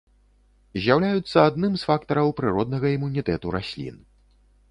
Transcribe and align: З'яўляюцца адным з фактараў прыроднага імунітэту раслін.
З'яўляюцца 0.83 1.37
адным 1.49 1.75
з 1.81 1.91
фактараў 1.91 2.33
прыроднага 2.41 2.87
імунітэту 2.97 3.47
раслін. 3.59 4.01